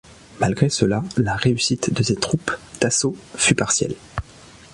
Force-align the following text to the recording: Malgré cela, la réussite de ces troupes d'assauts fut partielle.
Malgré 0.39 0.67
cela, 0.67 1.03
la 1.15 1.35
réussite 1.35 1.93
de 1.93 2.01
ces 2.01 2.15
troupes 2.15 2.57
d'assauts 2.79 3.15
fut 3.35 3.53
partielle. 3.53 3.93